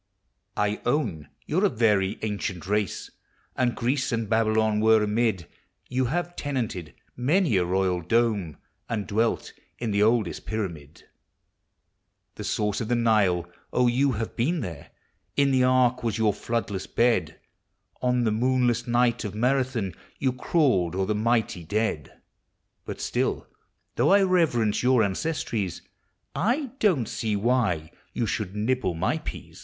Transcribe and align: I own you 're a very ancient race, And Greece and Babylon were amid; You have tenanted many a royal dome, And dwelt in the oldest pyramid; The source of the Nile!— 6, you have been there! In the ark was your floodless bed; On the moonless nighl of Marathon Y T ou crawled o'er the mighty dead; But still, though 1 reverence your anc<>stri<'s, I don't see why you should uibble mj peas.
I 0.57 0.81
own 0.83 1.29
you 1.45 1.59
're 1.61 1.65
a 1.65 1.69
very 1.69 2.17
ancient 2.23 2.65
race, 2.65 3.11
And 3.55 3.75
Greece 3.75 4.11
and 4.11 4.27
Babylon 4.27 4.79
were 4.79 5.03
amid; 5.03 5.47
You 5.89 6.05
have 6.05 6.35
tenanted 6.35 6.95
many 7.15 7.55
a 7.57 7.65
royal 7.65 8.01
dome, 8.01 8.57
And 8.89 9.05
dwelt 9.05 9.53
in 9.77 9.91
the 9.91 10.01
oldest 10.01 10.47
pyramid; 10.47 11.03
The 12.33 12.43
source 12.43 12.81
of 12.81 12.87
the 12.87 12.95
Nile!— 12.95 13.43
6, 13.75 13.91
you 13.91 14.13
have 14.13 14.35
been 14.35 14.61
there! 14.61 14.89
In 15.37 15.51
the 15.51 15.63
ark 15.65 16.01
was 16.01 16.17
your 16.17 16.33
floodless 16.33 16.87
bed; 16.87 17.39
On 18.01 18.23
the 18.23 18.31
moonless 18.31 18.87
nighl 18.87 19.23
of 19.23 19.35
Marathon 19.35 19.91
Y 19.93 20.01
T 20.19 20.25
ou 20.25 20.33
crawled 20.33 20.95
o'er 20.95 21.05
the 21.05 21.13
mighty 21.13 21.63
dead; 21.63 22.19
But 22.85 22.99
still, 22.99 23.45
though 23.97 24.07
1 24.07 24.27
reverence 24.27 24.81
your 24.81 25.01
anc<>stri<'s, 25.03 25.81
I 26.35 26.71
don't 26.79 27.07
see 27.07 27.35
why 27.35 27.91
you 28.13 28.25
should 28.25 28.53
uibble 28.55 28.95
mj 28.95 29.25
peas. 29.25 29.59